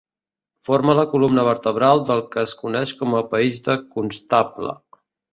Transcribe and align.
Forma 0.67 0.93
la 0.99 1.03
columna 1.09 1.43
vertebral 1.47 2.01
del 2.09 2.23
que 2.35 2.45
es 2.47 2.53
coneix 2.61 2.93
com 3.01 3.13
a 3.19 3.21
"país 3.35 3.61
de 3.67 3.75
Constable". 3.99 4.73